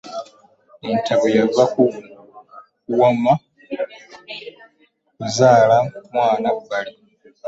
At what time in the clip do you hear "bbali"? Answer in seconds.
6.57-6.93